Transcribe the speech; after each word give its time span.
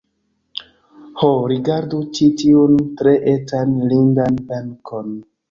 Ho, 1.19 1.29
rigardu 1.51 1.99
ĉi 2.15 2.31
tiun 2.43 2.81
tre 3.03 3.15
etan 3.35 3.77
lindan 3.93 4.43
benkon! 4.51 5.15